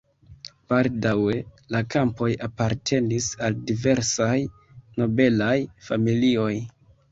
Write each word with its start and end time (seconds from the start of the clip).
Baldaŭe 0.71 1.35
la 1.75 1.81
kampoj 1.97 2.29
apartenis 2.47 3.29
al 3.49 3.59
diversaj 3.69 4.33
nobelaj 5.03 5.55
familioj. 5.93 6.53